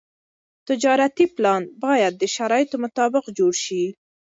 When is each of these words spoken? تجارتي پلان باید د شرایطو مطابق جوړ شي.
تجارتي 0.67 1.25
پلان 1.35 1.63
باید 1.83 2.13
د 2.17 2.23
شرایطو 2.35 2.75
مطابق 2.83 3.23
جوړ 3.37 3.53
شي. 3.63 3.83